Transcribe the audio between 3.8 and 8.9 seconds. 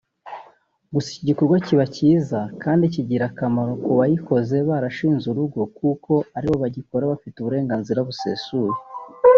ku baikoze barashinze urugo kuko aribo bagikora bagifitiye uburenganzira busesuye